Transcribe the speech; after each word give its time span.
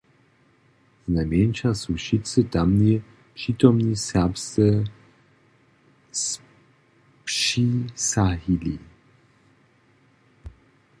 Znajmjeńša 1.09 1.69
su 1.81 1.91
wšitcy 1.97 2.41
tamni 2.53 2.95
přitomni 3.37 3.93
serbsce 4.07 4.65
spřisahali. 6.23 8.75